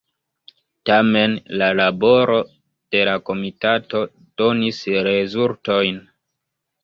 Tamen 0.89 1.35
la 1.61 1.65
laboro 1.79 2.37
de 2.95 3.03
la 3.09 3.13
komitato 3.29 4.01
donis 4.43 4.79
rezultojn. 5.09 6.01